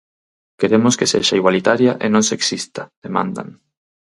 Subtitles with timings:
[0.59, 3.47] Queremos que sexa igualitaria e non sexista, demandan.